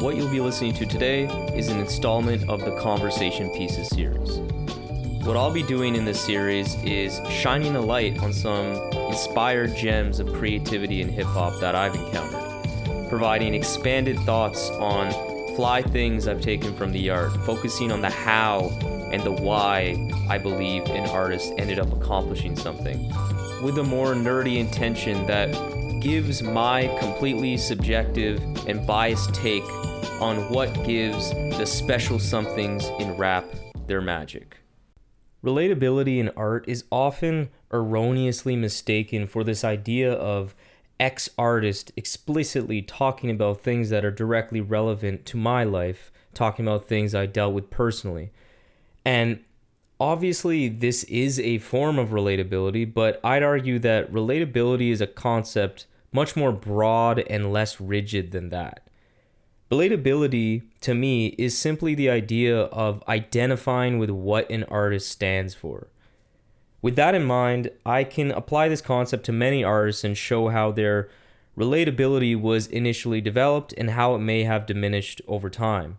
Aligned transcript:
What 0.00 0.16
you'll 0.16 0.30
be 0.30 0.40
listening 0.40 0.72
to 0.76 0.86
today 0.86 1.24
is 1.54 1.68
an 1.68 1.78
installment 1.78 2.48
of 2.48 2.64
the 2.64 2.74
Conversation 2.76 3.50
Pieces 3.50 3.86
series. 3.88 4.38
What 5.26 5.36
I'll 5.36 5.52
be 5.52 5.62
doing 5.62 5.94
in 5.94 6.06
this 6.06 6.18
series 6.18 6.74
is 6.82 7.20
shining 7.28 7.76
a 7.76 7.82
light 7.82 8.18
on 8.22 8.32
some 8.32 8.76
inspired 9.10 9.76
gems 9.76 10.18
of 10.18 10.32
creativity 10.32 11.02
in 11.02 11.10
hip 11.10 11.26
hop 11.26 11.60
that 11.60 11.74
I've 11.74 11.94
encountered, 11.94 13.10
providing 13.10 13.52
expanded 13.52 14.18
thoughts 14.20 14.70
on 14.70 15.12
fly 15.54 15.82
things 15.82 16.26
I've 16.26 16.40
taken 16.40 16.74
from 16.74 16.92
the 16.92 17.10
art, 17.10 17.36
focusing 17.44 17.92
on 17.92 18.00
the 18.00 18.08
how 18.08 18.70
and 19.12 19.22
the 19.22 19.32
why 19.32 20.10
I 20.30 20.38
believe 20.38 20.86
an 20.86 21.10
artist 21.10 21.52
ended 21.58 21.78
up 21.78 21.92
accomplishing 21.92 22.56
something, 22.56 23.06
with 23.62 23.76
a 23.76 23.84
more 23.84 24.14
nerdy 24.14 24.60
intention 24.60 25.26
that 25.26 25.50
gives 26.00 26.42
my 26.42 26.86
completely 26.98 27.58
subjective 27.58 28.42
and 28.66 28.86
biased 28.86 29.34
take 29.34 29.62
on 30.20 30.50
what 30.50 30.72
gives 30.84 31.30
the 31.30 31.64
special 31.64 32.18
somethings 32.18 32.88
in 32.98 33.16
rap 33.16 33.44
their 33.86 34.00
magic. 34.00 34.58
Relatability 35.42 36.18
in 36.18 36.28
art 36.36 36.64
is 36.68 36.84
often 36.90 37.48
erroneously 37.72 38.56
mistaken 38.56 39.26
for 39.26 39.42
this 39.42 39.64
idea 39.64 40.12
of 40.12 40.54
X 40.98 41.30
artist 41.38 41.92
explicitly 41.96 42.82
talking 42.82 43.30
about 43.30 43.62
things 43.62 43.88
that 43.88 44.04
are 44.04 44.10
directly 44.10 44.60
relevant 44.60 45.24
to 45.26 45.38
my 45.38 45.64
life, 45.64 46.12
talking 46.34 46.66
about 46.66 46.86
things 46.86 47.14
I 47.14 47.24
dealt 47.24 47.54
with 47.54 47.70
personally. 47.70 48.30
And 49.04 49.42
obviously, 49.98 50.68
this 50.68 51.04
is 51.04 51.40
a 51.40 51.58
form 51.58 51.98
of 51.98 52.10
relatability, 52.10 52.92
but 52.92 53.18
I'd 53.24 53.42
argue 53.42 53.78
that 53.78 54.12
relatability 54.12 54.90
is 54.90 55.00
a 55.00 55.06
concept 55.06 55.86
much 56.12 56.36
more 56.36 56.52
broad 56.52 57.20
and 57.20 57.50
less 57.50 57.80
rigid 57.80 58.32
than 58.32 58.50
that. 58.50 58.86
Relatability, 59.70 60.62
to 60.80 60.94
me, 60.94 61.28
is 61.38 61.56
simply 61.56 61.94
the 61.94 62.10
idea 62.10 62.62
of 62.62 63.04
identifying 63.06 63.98
with 64.00 64.10
what 64.10 64.50
an 64.50 64.64
artist 64.64 65.08
stands 65.08 65.54
for. 65.54 65.86
With 66.82 66.96
that 66.96 67.14
in 67.14 67.24
mind, 67.24 67.70
I 67.86 68.02
can 68.02 68.32
apply 68.32 68.68
this 68.68 68.80
concept 68.80 69.24
to 69.26 69.32
many 69.32 69.62
artists 69.62 70.02
and 70.02 70.16
show 70.16 70.48
how 70.48 70.72
their 70.72 71.08
relatability 71.56 72.40
was 72.40 72.66
initially 72.66 73.20
developed 73.20 73.72
and 73.76 73.90
how 73.90 74.14
it 74.16 74.18
may 74.18 74.42
have 74.42 74.66
diminished 74.66 75.20
over 75.28 75.48
time. 75.48 75.98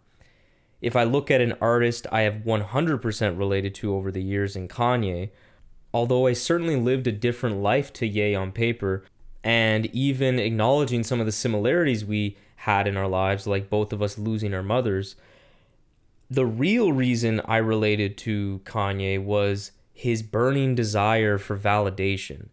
If 0.81 0.95
I 0.95 1.03
look 1.03 1.29
at 1.29 1.41
an 1.41 1.53
artist 1.61 2.07
I 2.11 2.21
have 2.21 2.43
100% 2.43 3.37
related 3.37 3.75
to 3.75 3.95
over 3.95 4.11
the 4.11 4.23
years 4.23 4.55
in 4.55 4.67
Kanye, 4.67 5.29
although 5.93 6.27
I 6.27 6.33
certainly 6.33 6.75
lived 6.75 7.07
a 7.07 7.11
different 7.11 7.61
life 7.61 7.93
to 7.93 8.07
Ye 8.07 8.33
on 8.35 8.51
paper, 8.51 9.05
and 9.43 9.85
even 9.87 10.39
acknowledging 10.39 11.03
some 11.03 11.19
of 11.19 11.25
the 11.25 11.31
similarities 11.31 12.03
we 12.03 12.37
had 12.61 12.87
in 12.87 12.97
our 12.97 13.07
lives, 13.07 13.47
like 13.47 13.69
both 13.69 13.91
of 13.91 14.01
us 14.01 14.17
losing 14.17 14.53
our 14.53 14.63
mothers, 14.63 15.15
the 16.29 16.45
real 16.45 16.93
reason 16.93 17.41
I 17.45 17.57
related 17.57 18.17
to 18.19 18.61
Kanye 18.63 19.21
was 19.21 19.71
his 19.93 20.23
burning 20.23 20.75
desire 20.75 21.37
for 21.37 21.57
validation, 21.57 22.47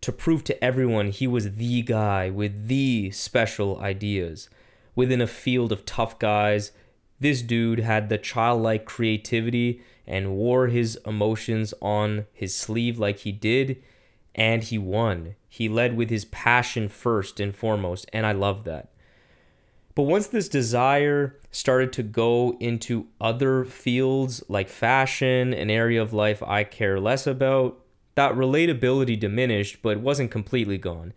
to 0.00 0.12
prove 0.12 0.44
to 0.44 0.64
everyone 0.64 1.10
he 1.10 1.26
was 1.26 1.52
the 1.56 1.82
guy 1.82 2.28
with 2.28 2.66
the 2.68 3.10
special 3.12 3.78
ideas. 3.80 4.48
Within 4.96 5.20
a 5.20 5.26
field 5.26 5.72
of 5.72 5.86
tough 5.86 6.18
guys, 6.18 6.72
this 7.20 7.42
dude 7.42 7.80
had 7.80 8.08
the 8.08 8.18
childlike 8.18 8.84
creativity 8.84 9.82
and 10.06 10.32
wore 10.32 10.66
his 10.66 10.98
emotions 11.06 11.72
on 11.80 12.26
his 12.32 12.56
sleeve 12.56 12.98
like 12.98 13.20
he 13.20 13.30
did, 13.30 13.80
and 14.34 14.64
he 14.64 14.78
won. 14.78 15.36
He 15.48 15.68
led 15.68 15.96
with 15.96 16.10
his 16.10 16.24
passion 16.24 16.88
first 16.88 17.38
and 17.38 17.54
foremost, 17.54 18.08
and 18.12 18.26
I 18.26 18.32
love 18.32 18.64
that. 18.64 18.89
But 19.94 20.02
once 20.04 20.28
this 20.28 20.48
desire 20.48 21.36
started 21.50 21.92
to 21.94 22.02
go 22.02 22.56
into 22.60 23.08
other 23.20 23.64
fields 23.64 24.42
like 24.48 24.68
fashion, 24.68 25.52
an 25.52 25.70
area 25.70 26.00
of 26.00 26.12
life 26.12 26.42
I 26.42 26.64
care 26.64 27.00
less 27.00 27.26
about, 27.26 27.80
that 28.14 28.32
relatability 28.32 29.18
diminished, 29.18 29.82
but 29.82 30.00
wasn't 30.00 30.30
completely 30.30 30.78
gone. 30.78 31.12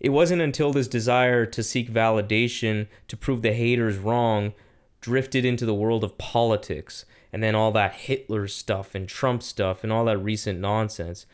It 0.00 0.10
wasn't 0.10 0.42
until 0.42 0.72
this 0.72 0.88
desire 0.88 1.46
to 1.46 1.62
seek 1.62 1.90
validation 1.90 2.88
to 3.08 3.16
prove 3.16 3.42
the 3.42 3.52
haters 3.52 3.96
wrong 3.98 4.54
drifted 5.00 5.44
into 5.44 5.66
the 5.66 5.74
world 5.74 6.02
of 6.02 6.16
politics 6.16 7.04
and 7.30 7.42
then 7.42 7.54
all 7.54 7.72
that 7.72 7.92
Hitler 7.94 8.48
stuff 8.48 8.94
and 8.94 9.06
Trump 9.06 9.42
stuff 9.42 9.82
and 9.82 9.92
all 9.92 10.06
that 10.06 10.18
recent 10.18 10.60
nonsense. 10.60 11.26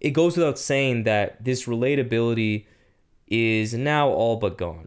It 0.00 0.10
goes 0.10 0.36
without 0.36 0.58
saying 0.58 1.04
that 1.04 1.44
this 1.44 1.66
relatability 1.66 2.66
is 3.26 3.74
now 3.74 4.08
all 4.08 4.36
but 4.36 4.56
gone 4.56 4.86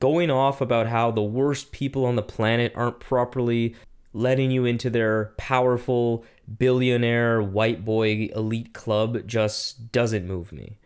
going 0.00 0.30
off 0.30 0.60
about 0.60 0.88
how 0.88 1.10
the 1.10 1.22
worst 1.22 1.70
people 1.72 2.04
on 2.04 2.16
the 2.16 2.22
planet 2.22 2.72
aren't 2.74 3.00
properly 3.00 3.76
letting 4.12 4.50
you 4.50 4.64
into 4.64 4.90
their 4.90 5.26
powerful 5.36 6.24
billionaire 6.58 7.40
white 7.40 7.84
boy 7.84 8.28
elite 8.34 8.72
club 8.72 9.26
just 9.26 9.92
doesn't 9.92 10.26
move 10.26 10.52
me. 10.52 10.78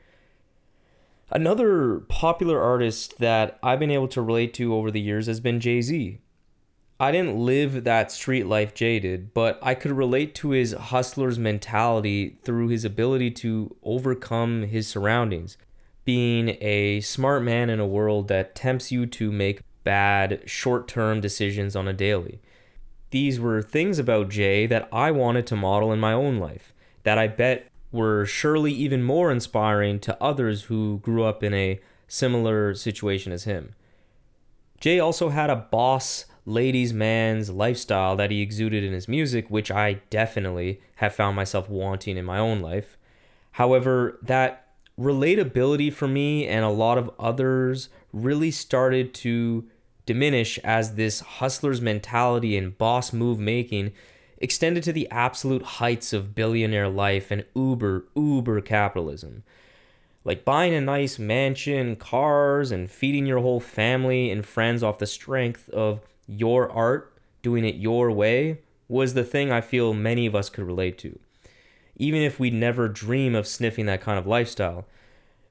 Another 1.31 2.01
popular 2.01 2.61
artist 2.61 3.19
that 3.19 3.59
I've 3.63 3.81
been 3.81 3.91
able 3.91 4.09
to 4.09 4.21
relate 4.21 4.53
to 4.55 4.75
over 4.75 4.91
the 4.91 5.01
years 5.01 5.27
has 5.27 5.41
been 5.41 5.59
Jay 5.59 5.81
Z. 5.81 6.19
I 7.01 7.11
didn't 7.11 7.37
live 7.37 7.85
that 7.85 8.13
street 8.13 8.47
life 8.47 8.75
Jay 8.75 9.01
did, 9.01 9.35
but 9.35 9.59
I 9.63 9.75
could 9.75 9.93
relate 9.93 10.35
to 10.37 10.51
his 10.51 10.73
hustler's 10.73 11.39
mentality 11.39 12.39
through 12.45 12.69
his 12.69 12.85
ability 12.85 13.31
to 13.33 13.75
overcome 13.83 14.65
his 14.65 14.87
surroundings 14.87 15.57
being 16.05 16.57
a 16.61 17.01
smart 17.01 17.43
man 17.43 17.71
in 17.71 17.81
a 17.81 17.87
world 17.87 18.29
that 18.29 18.55
tempts 18.55 18.93
you 18.93 19.07
to 19.07 19.33
make 19.33 19.61
bad 19.85 20.43
short 20.47 20.89
term 20.89 21.21
decisions 21.21 21.77
on 21.77 21.89
a 21.89 21.93
daily. 21.93 22.41
These 23.11 23.39
were 23.39 23.63
things 23.63 23.99
about 23.99 24.29
Jay 24.29 24.67
that 24.67 24.89
I 24.93 25.11
wanted 25.11 25.47
to 25.49 25.57
model 25.57 25.93
in 25.93 26.01
my 26.01 26.13
own 26.13 26.39
life, 26.39 26.73
that 27.05 27.19
I 27.19 27.29
bet 27.29 27.69
were 27.93 28.27
surely 28.27 28.73
even 28.73 29.03
more 29.03 29.31
inspiring 29.31 30.01
to 30.01 30.21
others 30.21 30.65
who 30.65 30.99
grew 30.99 31.23
up 31.23 31.45
in 31.45 31.55
a 31.55 31.81
similar 32.09 32.75
situation 32.75 33.33
as 33.33 33.45
him. 33.45 33.75
Jay 34.81 34.99
also 34.99 35.29
had 35.29 35.49
a 35.49 35.57
boss, 35.57 36.27
ladies' 36.45 36.93
man's 36.93 37.51
lifestyle 37.51 38.17
that 38.17 38.31
he 38.31 38.43
exuded 38.43 38.83
in 38.83 38.93
his 38.93 39.09
music, 39.09 39.49
which 39.49 39.71
I 39.71 40.01
definitely 40.11 40.81
have 40.97 41.15
found 41.15 41.37
myself 41.37 41.69
wanting 41.69 42.17
in 42.17 42.25
my 42.25 42.39
own 42.39 42.61
life. 42.61 42.99
However, 43.53 44.19
that 44.23 44.64
relatability 44.99 45.93
for 45.93 46.07
me 46.07 46.47
and 46.47 46.65
a 46.65 46.71
lot 46.71 46.99
of 46.99 47.11
others 47.19 47.89
really 48.13 48.51
started 48.51 49.13
to 49.13 49.65
diminish 50.07 50.59
as 50.59 50.95
this 50.95 51.21
hustler's 51.21 51.81
mentality 51.81 52.57
and 52.57 52.79
boss 52.79 53.13
move 53.13 53.39
making 53.39 53.93
extended 54.39 54.83
to 54.83 54.93
the 54.93 55.11
absolute 55.11 55.63
heights 55.63 56.13
of 56.13 56.35
billionaire 56.35 56.89
life 56.89 57.31
and 57.31 57.45
uber 57.57 58.05
uber 58.15 58.61
capitalism. 58.61 59.43
Like 60.25 60.45
buying 60.45 60.75
a 60.75 60.81
nice 60.81 61.19
mansion 61.19 61.97
cars 61.97 62.71
and 62.71 62.91
feeding 62.91 63.27
your 63.27 63.41
whole 63.41 63.61
family 63.61 64.31
and 64.31 64.45
friends 64.45 64.83
off 64.83 64.99
the 64.99 65.07
strength 65.07 65.69
of 65.71 66.01
your 66.27 66.71
art 66.71 67.13
doing 67.43 67.65
it 67.65 67.75
your 67.75 68.11
way 68.11 68.59
was 68.89 69.15
the 69.15 69.25
thing 69.25 69.53
i 69.53 69.61
feel 69.61 69.93
many 69.93 70.27
of 70.27 70.35
us 70.35 70.49
could 70.49 70.65
relate 70.65 70.99
to 70.99 71.19
even 71.97 72.23
if 72.23 72.41
we 72.41 72.51
never 72.51 72.89
dream 72.89 73.35
of 73.35 73.47
sniffing 73.47 73.87
that 73.87 74.01
kind 74.01 74.19
of 74.19 74.27
lifestyle. 74.27 74.87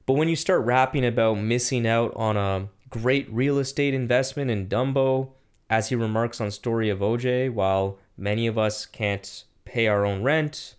But 0.06 0.14
when 0.14 0.28
you 0.28 0.36
start 0.36 0.64
rapping 0.64 1.04
about 1.04 1.38
missing 1.38 1.86
out 1.86 2.12
on 2.14 2.36
a 2.36 2.68
great 2.90 3.30
real 3.32 3.58
estate 3.58 3.94
investment 3.94 4.50
in 4.50 4.68
Dumbo, 4.68 5.30
as 5.70 5.88
he 5.88 5.94
remarks 5.94 6.40
on 6.40 6.50
Story 6.50 6.90
of 6.90 6.98
OJ, 6.98 7.52
while 7.52 7.98
many 8.16 8.46
of 8.46 8.58
us 8.58 8.84
can't 8.84 9.44
pay 9.64 9.86
our 9.86 10.04
own 10.04 10.22
rent, 10.22 10.74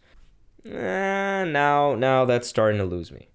eh, 0.64 1.44
now 1.44 1.96
now 1.96 2.26
that's 2.26 2.48
starting 2.48 2.80
to 2.80 2.86
lose 2.86 3.12
me. 3.12 3.30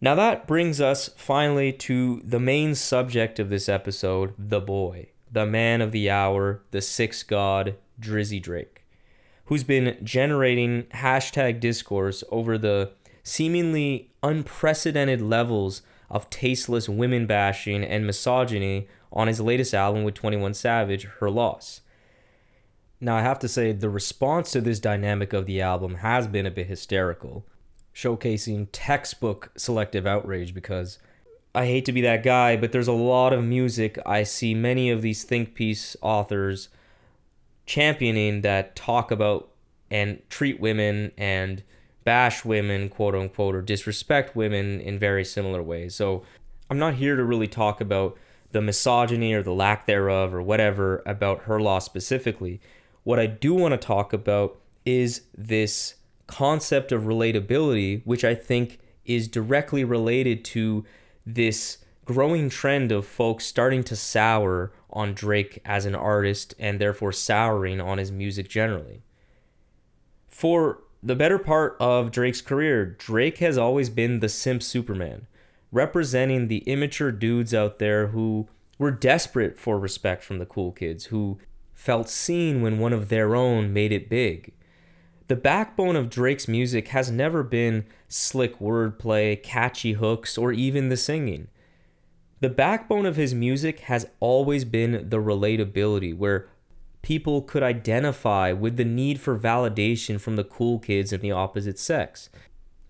Now 0.00 0.14
that 0.14 0.46
brings 0.46 0.80
us 0.80 1.10
finally 1.16 1.72
to 1.72 2.22
the 2.24 2.40
main 2.40 2.74
subject 2.74 3.38
of 3.38 3.50
this 3.50 3.68
episode, 3.68 4.34
the 4.38 4.60
boy, 4.60 5.08
the 5.30 5.46
man 5.46 5.80
of 5.80 5.92
the 5.92 6.08
hour, 6.10 6.62
the 6.70 6.80
sixth 6.80 7.26
god, 7.26 7.76
Drizzy 8.00 8.40
Drake 8.40 8.81
who's 9.46 9.64
been 9.64 9.96
generating 10.02 10.84
hashtag 10.94 11.60
discourse 11.60 12.24
over 12.30 12.56
the 12.56 12.92
seemingly 13.22 14.10
unprecedented 14.22 15.20
levels 15.20 15.82
of 16.10 16.28
tasteless 16.30 16.88
women 16.88 17.26
bashing 17.26 17.82
and 17.84 18.06
misogyny 18.06 18.88
on 19.12 19.28
his 19.28 19.40
latest 19.40 19.74
album 19.74 20.04
with 20.04 20.14
21 20.14 20.54
Savage, 20.54 21.04
Her 21.04 21.30
Loss. 21.30 21.80
Now, 23.00 23.16
I 23.16 23.22
have 23.22 23.38
to 23.40 23.48
say, 23.48 23.72
the 23.72 23.90
response 23.90 24.52
to 24.52 24.60
this 24.60 24.78
dynamic 24.78 25.32
of 25.32 25.46
the 25.46 25.60
album 25.60 25.96
has 25.96 26.28
been 26.28 26.46
a 26.46 26.50
bit 26.50 26.68
hysterical, 26.68 27.44
showcasing 27.94 28.68
textbook 28.70 29.50
selective 29.56 30.06
outrage 30.06 30.54
because 30.54 30.98
I 31.54 31.66
hate 31.66 31.84
to 31.86 31.92
be 31.92 32.00
that 32.02 32.22
guy, 32.22 32.56
but 32.56 32.72
there's 32.72 32.88
a 32.88 32.92
lot 32.92 33.32
of 33.32 33.44
music 33.44 33.98
I 34.06 34.22
see 34.22 34.54
many 34.54 34.90
of 34.90 35.02
these 35.02 35.24
think 35.24 35.54
piece 35.54 35.96
authors 36.00 36.68
championing 37.66 38.42
that 38.42 38.76
talk 38.76 39.10
about 39.10 39.48
and 39.90 40.20
treat 40.30 40.60
women 40.60 41.12
and 41.16 41.62
bash 42.04 42.44
women, 42.44 42.88
quote 42.88 43.14
unquote, 43.14 43.54
or 43.54 43.62
disrespect 43.62 44.34
women 44.34 44.80
in 44.80 44.98
very 44.98 45.24
similar 45.24 45.62
ways. 45.62 45.94
So 45.94 46.22
I'm 46.70 46.78
not 46.78 46.94
here 46.94 47.16
to 47.16 47.24
really 47.24 47.48
talk 47.48 47.80
about 47.80 48.16
the 48.52 48.60
misogyny 48.60 49.32
or 49.32 49.42
the 49.42 49.52
lack 49.52 49.86
thereof 49.86 50.34
or 50.34 50.42
whatever 50.42 51.02
about 51.06 51.42
her 51.42 51.60
loss 51.60 51.84
specifically. 51.84 52.60
What 53.04 53.18
I 53.18 53.26
do 53.26 53.54
want 53.54 53.72
to 53.72 53.78
talk 53.78 54.12
about 54.12 54.58
is 54.84 55.22
this 55.36 55.94
concept 56.26 56.92
of 56.92 57.02
relatability, 57.02 58.02
which 58.04 58.24
I 58.24 58.34
think 58.34 58.78
is 59.04 59.28
directly 59.28 59.84
related 59.84 60.44
to 60.46 60.84
this 61.26 61.78
growing 62.04 62.50
trend 62.50 62.90
of 62.90 63.06
folks 63.06 63.46
starting 63.46 63.84
to 63.84 63.96
sour 63.96 64.72
on 64.90 65.14
Drake 65.14 65.60
as 65.64 65.86
an 65.86 65.94
artist 65.94 66.54
and 66.58 66.78
therefore 66.78 67.12
souring 67.12 67.80
on 67.80 67.98
his 67.98 68.12
music 68.12 68.48
generally. 68.48 69.02
For 70.28 70.82
the 71.02 71.16
better 71.16 71.38
part 71.38 71.76
of 71.80 72.10
Drake's 72.10 72.40
career, 72.40 72.84
Drake 72.86 73.38
has 73.38 73.58
always 73.58 73.90
been 73.90 74.20
the 74.20 74.28
simp 74.28 74.62
Superman, 74.62 75.26
representing 75.70 76.48
the 76.48 76.58
immature 76.58 77.12
dudes 77.12 77.54
out 77.54 77.78
there 77.78 78.08
who 78.08 78.48
were 78.78 78.90
desperate 78.90 79.58
for 79.58 79.78
respect 79.78 80.22
from 80.24 80.38
the 80.38 80.46
cool 80.46 80.72
kids, 80.72 81.06
who 81.06 81.38
felt 81.72 82.08
seen 82.08 82.62
when 82.62 82.78
one 82.78 82.92
of 82.92 83.08
their 83.08 83.34
own 83.34 83.72
made 83.72 83.92
it 83.92 84.08
big. 84.08 84.52
The 85.28 85.36
backbone 85.36 85.96
of 85.96 86.10
Drake's 86.10 86.46
music 86.46 86.88
has 86.88 87.10
never 87.10 87.42
been 87.42 87.86
slick 88.08 88.58
wordplay, 88.58 89.42
catchy 89.42 89.92
hooks, 89.92 90.36
or 90.36 90.52
even 90.52 90.88
the 90.88 90.96
singing. 90.96 91.48
The 92.42 92.48
backbone 92.48 93.06
of 93.06 93.14
his 93.14 93.32
music 93.32 93.80
has 93.82 94.08
always 94.18 94.64
been 94.64 95.08
the 95.10 95.18
relatability, 95.18 96.12
where 96.16 96.48
people 97.00 97.40
could 97.40 97.62
identify 97.62 98.50
with 98.50 98.76
the 98.76 98.84
need 98.84 99.20
for 99.20 99.38
validation 99.38 100.20
from 100.20 100.34
the 100.34 100.42
cool 100.42 100.80
kids 100.80 101.12
in 101.12 101.20
the 101.20 101.30
opposite 101.30 101.78
sex. 101.78 102.30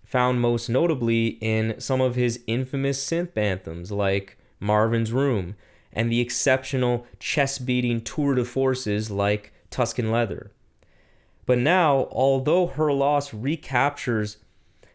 Found 0.05 0.41
most 0.41 0.69
notably 0.69 1.37
in 1.39 1.79
some 1.79 2.01
of 2.01 2.15
his 2.15 2.41
infamous 2.47 3.05
synth 3.05 3.37
anthems 3.37 3.91
like 3.91 4.39
Marvin's 4.59 5.11
Room 5.11 5.55
and 5.91 6.11
the 6.11 6.19
exceptional 6.19 7.05
chest 7.19 7.63
beating 7.63 8.01
tour 8.01 8.33
de 8.33 8.45
forces 8.45 9.11
like 9.11 9.53
Tuscan 9.69 10.09
Leather. 10.09 10.49
But 11.45 11.59
now, 11.59 12.07
although 12.09 12.65
her 12.65 12.91
loss 12.91 13.35
recaptures 13.35 14.37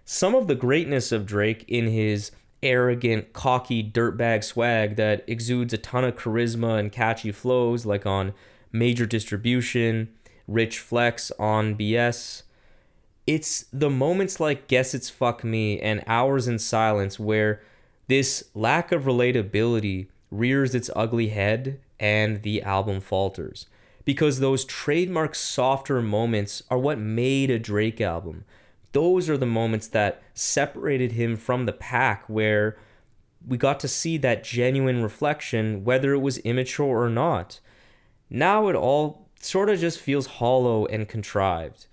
some 0.05 0.34
of 0.34 0.49
the 0.49 0.56
greatness 0.56 1.12
of 1.12 1.26
Drake 1.26 1.64
in 1.69 1.87
his 1.87 2.32
arrogant, 2.62 3.32
cocky 3.32 3.82
dirtbag 3.82 4.44
swag 4.44 4.96
that 4.96 5.25
exudes 5.26 5.72
a 5.72 5.78
ton 5.78 6.05
of 6.05 6.16
charisma 6.16 6.78
and 6.78 6.93
catchy 6.93 7.32
flows, 7.32 7.87
like 7.87 8.06
on 8.06 8.34
Major 8.72 9.06
Distribution, 9.06 10.08
Rich 10.46 10.78
Flex 10.78 11.31
on 11.38 11.76
BS. 11.76 12.43
It's 13.26 13.66
the 13.72 13.90
moments 13.90 14.40
like 14.40 14.69
Guess 14.69 14.94
It's 14.94 15.10
Fuck 15.10 15.44
Me 15.44 15.78
and 15.81 16.02
Hours 16.06 16.49
in 16.49 16.58
Silence 16.58 17.19
where 17.19 17.60
this 18.06 18.44
lack 18.55 18.90
of 18.90 19.05
relatability 19.05 20.06
rears 20.31 20.75
its 20.75 20.90
ugly 20.96 21.28
head 21.28 21.78
and 22.00 22.43
the 22.43 22.62
album 22.62 23.00
falters. 23.00 23.66
Because 24.05 24.40
those 24.40 24.64
trademark 24.64 25.34
softer 25.34 26.00
moments 26.00 26.62
are 26.70 26.78
what 26.78 26.99
made 26.99 27.50
a 27.50 27.58
Drake 27.58 28.00
album. 28.00 28.44
Those 28.93 29.29
are 29.29 29.37
the 29.37 29.46
moments 29.46 29.88
that 29.88 30.23
separated 30.35 31.12
him 31.12 31.37
from 31.37 31.67
the 31.67 31.73
pack, 31.73 32.25
where 32.29 32.79
we 33.46 33.56
got 33.56 33.81
to 33.81 33.88
see 33.88 34.17
that 34.19 34.44
genuine 34.44 35.02
reflection, 35.02 35.85
whether 35.85 36.12
it 36.12 36.19
was 36.19 36.38
immature 36.38 37.02
or 37.02 37.11
not. 37.11 37.61
Now 38.31 38.69
it 38.69 38.75
all 38.76 39.29
sort 39.40 39.70
of 39.70 39.79
just 39.79 40.00
feels 40.00 40.26
hollow 40.26 40.87
and 40.87 41.08
contrived. 41.08 41.87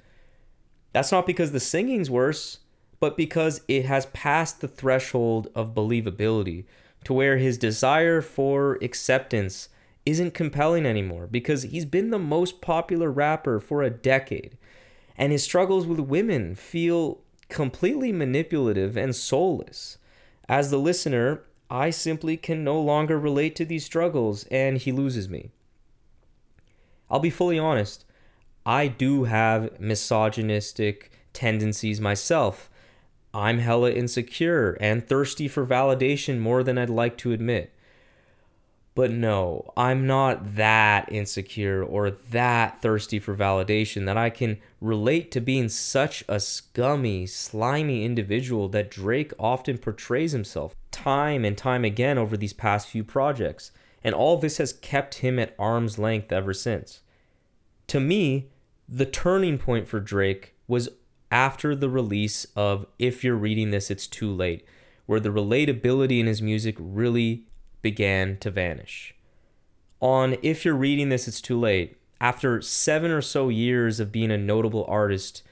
That's 0.93 1.11
not 1.11 1.27
because 1.27 1.51
the 1.51 1.59
singing's 1.59 2.09
worse, 2.09 2.59
but 2.99 3.17
because 3.17 3.61
it 3.67 3.85
has 3.85 4.07
passed 4.07 4.61
the 4.61 4.67
threshold 4.67 5.49
of 5.53 5.75
believability 5.75 6.65
to 7.03 7.13
where 7.13 7.37
his 7.37 7.57
desire 7.57 8.21
for 8.21 8.79
acceptance 8.81 9.69
isn't 10.05 10.33
compelling 10.33 10.85
anymore 10.85 11.27
because 11.27 11.63
he's 11.63 11.85
been 11.85 12.11
the 12.11 12.19
most 12.19 12.61
popular 12.61 13.11
rapper 13.11 13.59
for 13.59 13.83
a 13.83 13.89
decade. 13.89 14.57
And 15.17 15.31
his 15.31 15.43
struggles 15.43 15.85
with 15.85 15.99
women 15.99 16.55
feel 16.55 17.21
completely 17.49 18.11
manipulative 18.11 18.97
and 18.97 19.15
soulless. 19.15 19.97
As 20.49 20.71
the 20.71 20.77
listener, 20.77 21.43
I 21.69 21.89
simply 21.89 22.37
can 22.37 22.63
no 22.63 22.79
longer 22.79 23.17
relate 23.17 23.55
to 23.57 23.65
these 23.65 23.85
struggles 23.85 24.45
and 24.45 24.77
he 24.77 24.91
loses 24.91 25.29
me. 25.29 25.51
I'll 27.09 27.19
be 27.19 27.29
fully 27.29 27.59
honest, 27.59 28.05
I 28.65 28.87
do 28.87 29.25
have 29.25 29.79
misogynistic 29.79 31.11
tendencies 31.33 32.01
myself. 32.01 32.69
I'm 33.33 33.59
hella 33.59 33.91
insecure 33.91 34.77
and 34.79 35.05
thirsty 35.05 35.47
for 35.47 35.65
validation 35.65 36.39
more 36.39 36.63
than 36.63 36.77
I'd 36.77 36.89
like 36.89 37.17
to 37.19 37.31
admit. 37.31 37.74
But 38.95 39.11
no, 39.11 39.73
I'm 39.75 40.07
not 40.07 40.55
that 40.55 41.11
insecure 41.11 41.83
or 41.83 42.11
that 42.11 42.81
thirsty 42.81 43.19
for 43.19 43.35
validation 43.35 44.05
that 44.05 44.15
I 44.15 44.29
can 44.29 44.57
relate 44.79 45.31
to 45.31 45.41
being 45.41 45.67
such 45.67 46.23
a 46.29 46.39
scummy, 46.39 47.25
slimy 47.27 48.05
individual 48.05 48.69
that 48.69 48.89
Drake 48.89 49.33
often 49.37 49.77
portrays 49.77 50.31
himself 50.31 50.77
time 50.91 51.43
and 51.43 51.57
time 51.57 51.83
again 51.83 52.17
over 52.17 52.37
these 52.37 52.53
past 52.53 52.87
few 52.87 53.03
projects. 53.03 53.71
And 54.01 54.15
all 54.15 54.37
this 54.37 54.59
has 54.59 54.71
kept 54.71 55.15
him 55.15 55.39
at 55.39 55.55
arm's 55.59 55.99
length 55.99 56.31
ever 56.31 56.53
since. 56.53 57.01
To 57.87 57.99
me, 57.99 58.49
the 58.87 59.05
turning 59.05 59.57
point 59.57 59.89
for 59.89 59.99
Drake 59.99 60.55
was 60.69 60.87
after 61.29 61.75
the 61.75 61.89
release 61.89 62.47
of 62.55 62.85
If 62.97 63.25
You're 63.25 63.35
Reading 63.35 63.71
This, 63.71 63.91
It's 63.91 64.07
Too 64.07 64.31
Late, 64.31 64.65
where 65.05 65.19
the 65.19 65.29
relatability 65.29 66.19
in 66.19 66.27
his 66.27 66.41
music 66.41 66.77
really 66.79 67.47
began 67.85 68.35
to 68.37 68.49
vanish. 68.49 69.13
On 69.99 70.37
If 70.41 70.65
You're 70.65 70.73
Reading 70.73 71.09
This, 71.09 71.27
It's 71.27 71.39
Too 71.39 71.59
Late, 71.59 71.95
after 72.19 72.59
seven 72.59 73.11
or 73.11 73.21
so 73.21 73.49
years 73.49 73.99
of 73.99 74.11
being 74.11 74.31
a 74.31 74.39
notable 74.39 74.85
artist, 74.87 75.43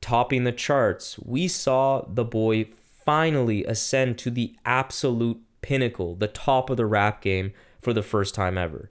topping 0.00 0.44
the 0.44 0.52
charts, 0.52 1.18
we 1.18 1.46
saw 1.48 2.06
the 2.08 2.24
boy 2.24 2.64
finally 3.04 3.62
ascend 3.66 4.16
to 4.20 4.30
the 4.30 4.56
absolute 4.64 5.38
pinnacle, 5.60 6.14
the 6.14 6.28
top 6.28 6.70
of 6.70 6.78
the 6.78 6.86
rap 6.86 7.20
game 7.20 7.52
for 7.82 7.92
the 7.92 8.02
first 8.02 8.34
time 8.34 8.56
ever. 8.56 8.90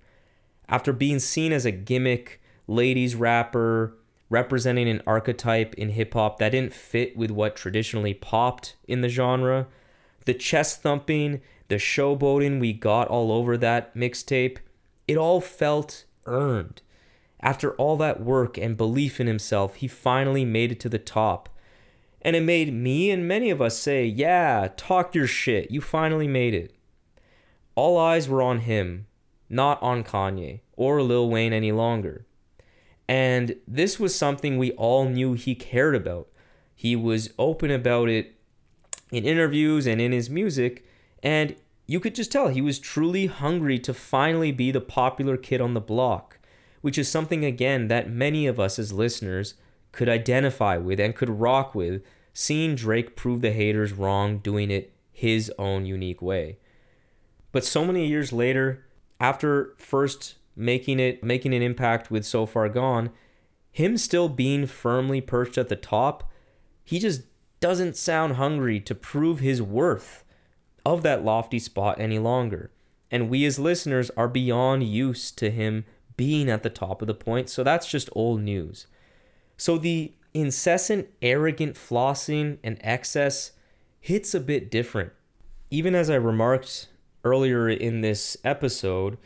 After 0.67 0.93
being 0.93 1.17
seen 1.17 1.51
as 1.51 1.65
a 1.65 1.71
gimmick, 1.71 2.39
ladies 2.67 3.15
rapper, 3.15 3.97
representing 4.29 4.87
an 4.87 5.01
archetype 5.07 5.73
in 5.73 5.89
hip 5.89 6.13
hop 6.13 6.37
that 6.37 6.49
didn't 6.49 6.75
fit 6.75 7.17
with 7.17 7.31
what 7.31 7.55
traditionally 7.55 8.13
popped 8.13 8.75
in 8.87 9.01
the 9.01 9.09
genre. 9.09 9.65
The 10.25 10.35
chest 10.35 10.83
thumping, 10.83 11.41
the 11.69 11.75
showboating 11.75 12.59
we 12.59 12.73
got 12.73 13.07
all 13.07 13.31
over 13.31 13.57
that 13.57 13.95
mixtape, 13.95 14.57
it 15.07 15.17
all 15.17 15.39
felt 15.39 16.05
earned. 16.25 16.81
After 17.41 17.71
all 17.75 17.95
that 17.97 18.21
work 18.21 18.57
and 18.57 18.75
belief 18.75 19.19
in 19.19 19.27
himself, 19.27 19.75
he 19.75 19.87
finally 19.87 20.43
made 20.43 20.71
it 20.71 20.79
to 20.81 20.89
the 20.89 20.99
top. 20.99 21.47
And 22.21 22.35
it 22.35 22.43
made 22.43 22.73
me 22.73 23.09
and 23.11 23.27
many 23.27 23.49
of 23.49 23.61
us 23.61 23.77
say, 23.77 24.05
Yeah, 24.05 24.67
talk 24.75 25.15
your 25.15 25.27
shit. 25.27 25.71
You 25.71 25.79
finally 25.79 26.27
made 26.27 26.53
it. 26.53 26.75
All 27.75 27.97
eyes 27.97 28.27
were 28.27 28.41
on 28.41 28.59
him, 28.59 29.07
not 29.49 29.81
on 29.81 30.03
Kanye 30.03 30.59
or 30.75 31.01
Lil 31.01 31.29
Wayne 31.29 31.53
any 31.53 31.71
longer. 31.71 32.25
And 33.07 33.55
this 33.67 33.99
was 33.99 34.13
something 34.13 34.57
we 34.57 34.71
all 34.73 35.05
knew 35.05 35.33
he 35.33 35.55
cared 35.55 35.95
about. 35.95 36.27
He 36.75 36.95
was 36.95 37.33
open 37.39 37.71
about 37.71 38.09
it 38.09 38.35
in 39.11 39.25
interviews 39.25 39.87
and 39.87 39.99
in 39.99 40.11
his 40.11 40.29
music, 40.29 40.85
and 41.23 41.55
you 41.85 41.99
could 41.99 42.15
just 42.15 42.31
tell 42.31 42.49
he 42.49 42.61
was 42.61 42.79
truly 42.79 43.25
hungry 43.27 43.79
to 43.79 43.93
finally 43.93 44.51
be 44.51 44.71
the 44.71 44.81
popular 44.81 45.37
kid 45.37 45.59
on 45.61 45.73
the 45.73 45.81
block, 45.81 46.39
which 46.81 46.97
is 46.97 47.09
something, 47.09 47.43
again, 47.43 47.87
that 47.87 48.09
many 48.09 48.45
of 48.47 48.59
us 48.59 48.77
as 48.77 48.93
listeners 48.93 49.55
could 49.91 50.07
identify 50.07 50.77
with 50.77 50.99
and 50.99 51.15
could 51.15 51.29
rock 51.29 51.73
with, 51.73 52.03
seeing 52.33 52.75
Drake 52.75 53.15
prove 53.15 53.41
the 53.41 53.51
haters 53.51 53.91
wrong 53.91 54.37
doing 54.37 54.69
it 54.69 54.93
his 55.11 55.51
own 55.57 55.85
unique 55.85 56.21
way. 56.21 56.59
But 57.51 57.65
so 57.65 57.83
many 57.83 58.07
years 58.07 58.31
later, 58.31 58.85
after 59.19 59.73
first 59.77 60.35
making 60.55 60.99
it 60.99 61.23
making 61.23 61.53
an 61.53 61.61
impact 61.61 62.11
with 62.11 62.25
so 62.25 62.45
far 62.45 62.67
gone 62.69 63.09
him 63.71 63.97
still 63.97 64.27
being 64.27 64.65
firmly 64.65 65.21
perched 65.21 65.57
at 65.57 65.69
the 65.69 65.75
top 65.75 66.29
he 66.83 66.99
just 66.99 67.21
doesn't 67.59 67.95
sound 67.95 68.33
hungry 68.33 68.79
to 68.79 68.95
prove 68.95 69.39
his 69.39 69.61
worth 69.61 70.23
of 70.89 71.03
that 71.03 71.23
lofty 71.23 71.59
spot 71.59 71.99
any 71.99 72.17
longer. 72.17 72.71
And 73.11 73.29
we 73.29 73.45
as 73.45 73.59
listeners 73.59 74.09
are 74.17 74.27
beyond 74.27 74.83
used 74.83 75.37
to 75.37 75.51
him 75.51 75.85
being 76.17 76.49
at 76.49 76.63
the 76.63 76.69
top 76.69 77.01
of 77.01 77.07
the 77.07 77.13
point, 77.13 77.47
so 77.47 77.63
that's 77.63 77.89
just 77.89 78.09
old 78.13 78.41
news. 78.41 78.87
So 79.55 79.77
the 79.77 80.13
incessant, 80.33 81.07
arrogant 81.21 81.75
flossing 81.75 82.57
and 82.63 82.77
excess 82.81 83.51
hits 84.01 84.33
a 84.33 84.39
bit 84.39 84.71
different. 84.71 85.11
Even 85.69 85.93
as 85.93 86.09
I 86.09 86.15
remarked 86.15 86.87
earlier 87.23 87.69
in 87.69 88.01
this 88.01 88.35
episode, 88.43 89.17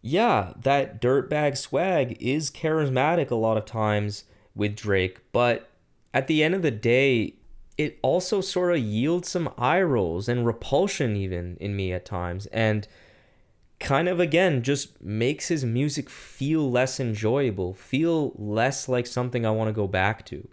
yeah, 0.00 0.54
that 0.62 1.00
dirtbag 1.00 1.58
swag 1.58 2.16
is 2.20 2.50
charismatic 2.50 3.30
a 3.30 3.34
lot 3.34 3.58
of 3.58 3.66
times 3.66 4.24
with 4.54 4.74
Drake, 4.74 5.20
but 5.30 5.68
at 6.14 6.26
the 6.26 6.42
end 6.42 6.54
of 6.54 6.62
the 6.62 6.70
day, 6.70 7.34
it 7.78 7.98
also 8.02 8.40
sort 8.40 8.74
of 8.74 8.82
yields 8.82 9.28
some 9.28 9.52
eye 9.58 9.82
rolls 9.82 10.28
and 10.28 10.46
repulsion 10.46 11.16
even 11.16 11.56
in 11.60 11.76
me 11.76 11.92
at 11.92 12.04
times 12.04 12.46
and 12.46 12.88
kind 13.78 14.08
of 14.08 14.18
again 14.18 14.62
just 14.62 15.00
makes 15.02 15.48
his 15.48 15.64
music 15.64 16.08
feel 16.08 16.70
less 16.70 16.98
enjoyable, 16.98 17.74
feel 17.74 18.32
less 18.36 18.88
like 18.88 19.06
something 19.06 19.44
I 19.44 19.50
want 19.50 19.68
to 19.68 19.72
go 19.72 19.86
back 19.86 20.24
to. 20.26 20.48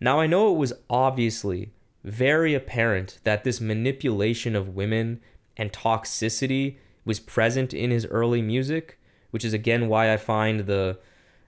Now 0.00 0.20
I 0.20 0.26
know 0.26 0.52
it 0.52 0.58
was 0.58 0.72
obviously 0.90 1.72
very 2.02 2.54
apparent 2.54 3.18
that 3.24 3.44
this 3.44 3.60
manipulation 3.60 4.56
of 4.56 4.74
women 4.74 5.20
and 5.56 5.72
toxicity 5.72 6.76
was 7.04 7.20
present 7.20 7.72
in 7.72 7.90
his 7.90 8.06
early 8.06 8.42
music, 8.42 8.98
which 9.30 9.44
is 9.44 9.52
again 9.52 9.88
why 9.88 10.12
I 10.12 10.16
find 10.16 10.60
the 10.60 10.98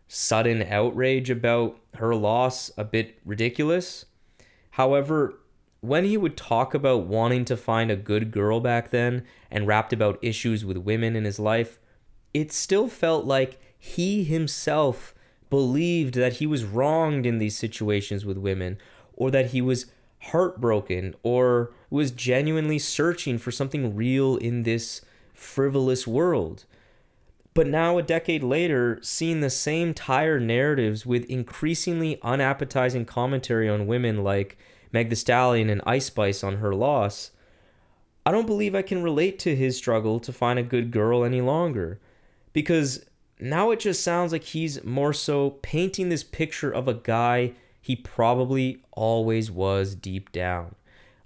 sudden 0.09 0.63
outrage 0.63 1.31
about 1.31 1.79
her 1.95 2.15
loss 2.15 2.71
a 2.77 2.85
bit 2.85 3.19
ridiculous. 3.25 4.05
However, 4.77 5.39
when 5.81 6.05
he 6.05 6.19
would 6.19 6.37
talk 6.37 6.75
about 6.75 7.07
wanting 7.07 7.47
to 7.47 7.57
find 7.57 7.91
a 7.91 7.97
good 7.97 8.31
girl 8.31 8.61
back 8.61 8.91
then 8.91 9.25
and 9.51 9.67
rapped 9.67 9.95
about 9.95 10.19
issues 10.21 10.67
with 10.67 10.77
women 10.77 11.17
in 11.17 11.25
his 11.25 11.39
life, 11.39 11.79
it 12.35 12.53
still 12.53 12.87
felt 12.87 13.25
like 13.25 13.59
he 13.79 14.23
himself 14.23 15.15
believed 15.49 16.13
that 16.17 16.35
he 16.35 16.47
was 16.47 16.67
wronged 16.67 17.25
in 17.25 17.39
these 17.39 17.57
situations 17.57 18.27
with 18.27 18.37
women 18.37 18.77
or 19.15 19.31
that 19.31 19.53
he 19.53 19.63
was 19.63 19.87
heartbroken 20.25 21.15
or 21.23 21.73
was 21.89 22.11
genuinely 22.11 22.79
searching 22.79 23.39
for 23.39 23.51
something 23.51 23.97
real 23.97 24.37
in 24.37 24.65
this 24.65 25.01
frivolous 25.33 26.07
world. 26.07 26.67
But 27.57 27.69
now, 27.69 27.97
a 27.97 28.03
decade 28.03 28.43
later, 28.43 28.99
seeing 29.01 29.41
the 29.41 29.49
same 29.49 29.95
tired 29.95 30.43
narratives 30.43 31.07
with 31.07 31.25
increasingly 31.25 32.21
unappetizing 32.21 33.07
commentary 33.07 33.67
on 33.67 33.87
women 33.87 34.23
like 34.23 34.59
Meg 34.93 35.09
the 35.09 35.17
Stallion 35.17 35.71
and 35.71 35.81
Ice 35.87 36.05
Spice 36.05 36.45
on 36.45 36.59
her 36.59 36.75
loss, 36.75 37.31
I 38.27 38.31
don't 38.31 38.47
believe 38.47 38.75
I 38.75 38.83
can 38.83 39.03
relate 39.03 39.39
to 39.39 39.57
his 39.57 39.75
struggle 39.75 40.21
to 40.21 40.35
find 40.35 40.59
a 40.59 40.63
good 40.63 40.91
girl 40.91 41.25
any 41.25 41.41
longer. 41.41 41.99
Because 42.53 43.07
now 43.41 43.71
it 43.71 43.81
just 43.81 44.05
sounds 44.05 44.33
like 44.33 44.45
he's 44.45 44.85
more 44.85 45.15
so 45.15 45.53
painting 45.63 46.11
this 46.11 46.25
picture 46.25 46.71
of 46.71 46.87
a 46.87 46.93
guy 46.93 47.53
he 47.81 47.97
probably 47.97 48.83
always 48.93 49.51
was 49.51 49.95
deep 49.95 50.31
down. 50.31 50.75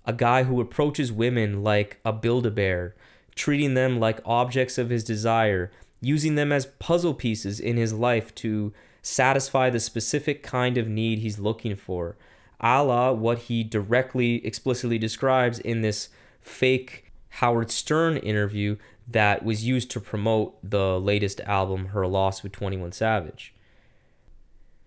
A 0.07 0.13
guy 0.13 0.45
who 0.45 0.61
approaches 0.61 1.11
women 1.11 1.65
like 1.65 1.99
a 2.05 2.13
Build 2.13 2.47
a 2.47 2.53
Bear, 2.53 2.95
treating 3.35 3.75
them 3.75 3.99
like 3.99 4.21
objects 4.25 4.79
of 4.79 4.91
his 4.91 5.03
desire 5.03 5.73
using 6.01 6.35
them 6.35 6.53
as 6.53 6.67
puzzle 6.67 7.15
pieces 7.15 7.61
in 7.61 7.77
his 7.77 7.93
life 7.93 8.35
to 8.37 8.73
satisfy 9.03 9.71
the 9.71 9.81
specific 9.81 10.43
kind 10.43 10.77
of 10.77 10.89
need 10.89 11.19
he's 11.19 11.39
looking 11.39 11.77
for, 11.77 12.17
a 12.61 12.83
la 12.83 13.13
what 13.13 13.39
he 13.39 13.65
directly, 13.65 14.45
explicitly 14.47 14.99
describes 14.99 15.59
in 15.59 15.81
this 15.81 16.09
fake 16.41 17.13
Howard 17.35 17.71
Stern 17.71 18.17
interview 18.19 18.77
that 19.07 19.45
was 19.45 19.67
used 19.67 19.91
to 19.91 20.01
promote 20.01 20.59
the 20.69 21.01
latest 21.01 21.41
album, 21.41 21.87
Her 21.87 22.07
Loss 22.07 22.43
with 22.43 22.53
21 22.53 22.93
Savage. 22.93 23.55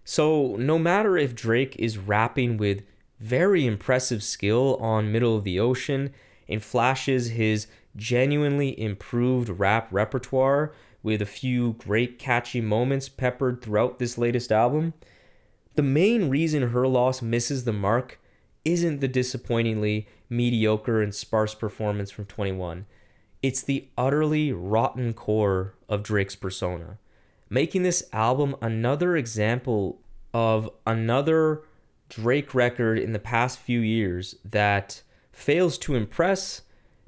So, 0.05 0.55
no 0.57 0.77
matter 0.77 1.17
if 1.17 1.35
Drake 1.35 1.75
is 1.79 1.97
rapping 1.97 2.57
with 2.57 2.83
very 3.19 3.65
impressive 3.65 4.21
skill 4.21 4.75
on 4.77 5.11
Middle 5.11 5.37
of 5.37 5.45
the 5.45 5.59
Ocean 5.59 6.13
and 6.49 6.61
flashes 6.61 7.31
his 7.31 7.67
genuinely 7.95 8.79
improved 8.79 9.49
rap 9.49 9.87
repertoire 9.91 10.73
with 11.03 11.21
a 11.21 11.27
few 11.27 11.73
great 11.73 12.17
catchy 12.17 12.61
moments 12.61 13.09
peppered 13.09 13.61
throughout 13.61 13.99
this 13.99 14.17
latest 14.17 14.51
album, 14.51 14.93
the 15.75 15.83
main 15.83 16.29
reason 16.29 16.69
her 16.69 16.87
loss 16.87 17.21
misses 17.21 17.65
the 17.65 17.73
mark 17.73 18.19
isn't 18.63 19.01
the 19.01 19.07
disappointingly 19.07 20.07
mediocre 20.29 21.01
and 21.01 21.13
sparse 21.13 21.53
performance 21.53 22.09
from 22.09 22.25
21. 22.25 22.85
It's 23.41 23.61
the 23.61 23.89
utterly 23.97 24.53
rotten 24.53 25.13
core 25.13 25.75
of 25.89 26.01
Drake's 26.01 26.35
persona, 26.35 26.97
making 27.49 27.83
this 27.83 28.07
album 28.13 28.55
another 28.61 29.17
example 29.17 29.99
of 30.33 30.69
another 30.87 31.63
Drake 32.07 32.53
record 32.53 32.97
in 32.97 33.11
the 33.11 33.19
past 33.19 33.59
few 33.59 33.79
years 33.79 34.35
that 34.45 35.01
fails 35.31 35.77
to 35.79 35.95
impress, 35.95 36.61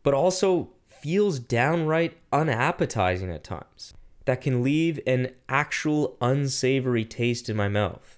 but 0.03 0.13
also 0.13 0.69
feels 1.05 1.38
downright 1.38 2.17
unappetizing 2.33 3.29
at 3.29 3.43
times, 3.43 3.93
that 4.25 4.41
can 4.41 4.63
leave 4.63 5.00
an 5.05 5.29
actual 5.47 6.17
unsavory 6.19 7.05
taste 7.05 7.47
in 7.47 7.55
my 7.55 7.67
mouth. 7.67 8.17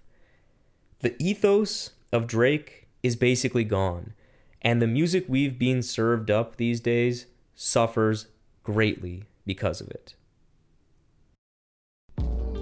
The 1.01 1.13
ethos 1.21 1.89
of 2.13 2.27
Drake 2.27 2.87
is 3.03 3.17
basically 3.17 3.65
gone, 3.65 4.13
and 4.61 4.81
the 4.81 4.87
music 4.87 5.25
we've 5.27 5.59
been 5.59 5.81
served 5.81 6.31
up 6.31 6.55
these 6.55 6.79
days 6.79 7.25
suffers 7.55 8.27
greatly 8.63 9.25
because 9.45 9.81
of 9.81 9.91
it. 9.91 10.15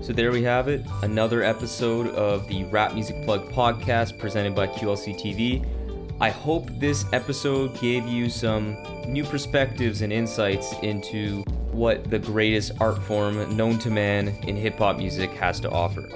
So 0.02 0.12
there 0.12 0.32
we 0.32 0.42
have 0.42 0.68
it, 0.68 0.84
another 1.04 1.44
episode 1.44 2.08
of 2.16 2.48
the 2.48 2.64
Rap 2.72 2.96
Music 2.96 3.24
Plug 3.26 3.48
podcast 3.52 4.18
presented 4.18 4.56
by 4.56 4.66
QLC 4.66 5.14
TV. 5.22 5.85
I 6.22 6.30
hope 6.30 6.70
this 6.80 7.04
episode 7.12 7.78
gave 7.82 8.08
you 8.08 8.30
some 8.30 8.78
new 9.06 9.26
perspectives 9.26 10.02
and 10.02 10.14
insights 10.14 10.74
into 10.82 11.44
what 11.74 12.10
the 12.10 12.20
greatest 12.20 12.72
art 12.80 13.04
form 13.04 13.58
known 13.58 13.78
to 13.80 13.90
man 13.90 14.30
in 14.48 14.56
hip 14.56 14.78
hop 14.78 14.98
music 14.98 15.30
has 15.32 15.60
to 15.60 15.70
offer. 15.70 16.08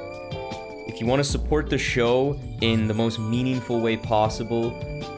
If 0.87 1.01
you 1.01 1.05
want 1.05 1.19
to 1.19 1.29
support 1.29 1.69
the 1.69 1.77
show 1.77 2.39
in 2.61 2.87
the 2.87 2.93
most 2.93 3.19
meaningful 3.19 3.81
way 3.81 3.97
possible, 3.97 4.73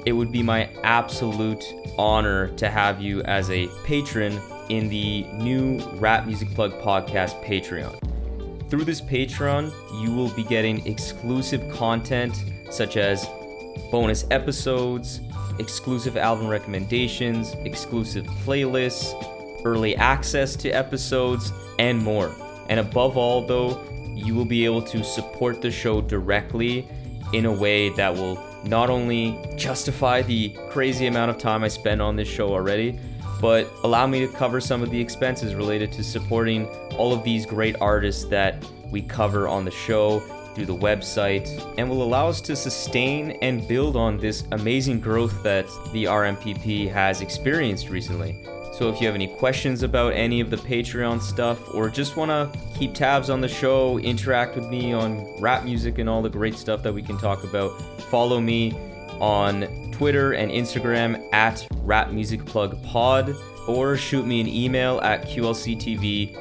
it 0.07 0.13
would 0.13 0.31
be 0.31 0.41
my 0.41 0.67
absolute 0.83 1.63
honor 2.00 2.47
to 2.55 2.67
have 2.67 3.00
you 3.00 3.21
as 3.23 3.51
a 3.51 3.67
patron 3.85 4.41
in 4.69 4.89
the 4.89 5.23
new 5.33 5.77
Rap 6.00 6.25
Music 6.25 6.50
Plug 6.55 6.71
podcast 6.81 7.39
Patreon. 7.43 8.00
Through 8.71 8.85
this 8.85 9.00
Patreon, 9.01 9.71
you 10.01 10.11
will 10.15 10.29
be 10.29 10.43
getting 10.43 10.83
exclusive 10.88 11.71
content 11.71 12.45
such 12.71 12.97
as 12.97 13.29
bonus 13.91 14.25
episodes, 14.31 15.21
exclusive 15.59 16.17
album 16.17 16.47
recommendations, 16.47 17.53
exclusive 17.65 18.25
playlists, 18.45 19.13
early 19.65 19.95
access 19.95 20.55
to 20.57 20.69
episodes, 20.69 21.51
and 21.79 22.01
more. 22.01 22.35
And 22.69 22.79
above 22.79 23.17
all, 23.17 23.45
though, 23.45 23.83
you 24.15 24.35
will 24.35 24.45
be 24.45 24.65
able 24.65 24.81
to 24.83 25.03
support 25.03 25.61
the 25.61 25.71
show 25.71 26.01
directly 26.01 26.87
in 27.33 27.45
a 27.45 27.51
way 27.51 27.89
that 27.89 28.13
will 28.13 28.41
not 28.63 28.89
only 28.89 29.39
justify 29.55 30.21
the 30.21 30.49
crazy 30.69 31.07
amount 31.07 31.31
of 31.31 31.37
time 31.37 31.63
I 31.63 31.67
spend 31.67 32.01
on 32.01 32.15
this 32.15 32.27
show 32.27 32.49
already, 32.53 32.99
but 33.39 33.67
allow 33.83 34.05
me 34.05 34.19
to 34.19 34.27
cover 34.27 34.61
some 34.61 34.83
of 34.83 34.91
the 34.91 34.99
expenses 35.01 35.55
related 35.55 35.91
to 35.93 36.03
supporting 36.03 36.67
all 36.97 37.11
of 37.11 37.23
these 37.23 37.45
great 37.45 37.75
artists 37.81 38.25
that 38.25 38.63
we 38.91 39.01
cover 39.01 39.47
on 39.47 39.65
the 39.65 39.71
show 39.71 40.19
through 40.53 40.65
the 40.65 40.75
website 40.75 41.50
and 41.77 41.89
will 41.89 42.03
allow 42.03 42.27
us 42.27 42.41
to 42.41 42.55
sustain 42.55 43.31
and 43.41 43.67
build 43.67 43.96
on 43.96 44.17
this 44.17 44.43
amazing 44.51 45.00
growth 45.00 45.41
that 45.43 45.65
the 45.91 46.05
RMPP 46.05 46.91
has 46.91 47.22
experienced 47.22 47.89
recently. 47.89 48.38
So 48.74 48.89
if 48.89 49.00
you 49.01 49.08
have 49.08 49.15
any 49.15 49.27
questions 49.27 49.84
about 49.84 50.13
any 50.13 50.39
of 50.39 50.50
the 50.50 50.58
Patreon 50.58 51.22
stuff 51.22 51.74
or 51.74 51.89
just 51.89 52.15
want 52.15 52.31
to 52.31 52.50
keep 52.77 52.93
tabs 52.93 53.29
on 53.29 53.41
the 53.41 53.48
show, 53.48 54.00
interact 54.00 54.55
with 54.55 54.70
me 54.70 54.93
on 54.93 55.39
rap 55.39 55.63
music 55.65 55.98
and 56.00 56.10
all 56.10 56.22
the 56.22 56.29
great 56.29 56.55
stuff 56.55 56.81
that 56.84 56.93
we 56.93 57.01
can 57.01 57.17
talk 57.17 57.43
about, 57.43 57.79
follow 58.03 58.39
me 58.39 58.72
on 59.20 59.91
Twitter 59.91 60.34
and 60.34 60.51
Instagram 60.51 61.22
at 61.34 61.67
Rap 61.84 62.12
Music 62.12 62.43
Plug 62.46 62.81
Pod 62.86 63.36
or 63.67 63.96
shoot 63.98 64.25
me 64.25 64.41
an 64.41 64.48
email 64.48 65.00
at 65.01 65.25
qlctv.podcast 65.25 66.34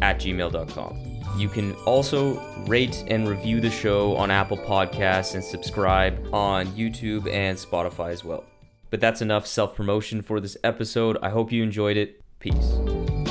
at 0.00 0.18
gmail.com. 0.18 1.03
You 1.36 1.48
can 1.48 1.74
also 1.84 2.40
rate 2.66 3.04
and 3.08 3.28
review 3.28 3.60
the 3.60 3.70
show 3.70 4.16
on 4.16 4.30
Apple 4.30 4.56
Podcasts 4.56 5.34
and 5.34 5.42
subscribe 5.42 6.32
on 6.32 6.66
YouTube 6.68 7.30
and 7.32 7.58
Spotify 7.58 8.10
as 8.10 8.24
well. 8.24 8.44
But 8.90 9.00
that's 9.00 9.20
enough 9.22 9.46
self 9.46 9.74
promotion 9.74 10.22
for 10.22 10.38
this 10.38 10.56
episode. 10.62 11.18
I 11.20 11.30
hope 11.30 11.50
you 11.50 11.62
enjoyed 11.62 11.96
it. 11.96 12.20
Peace. 12.38 13.23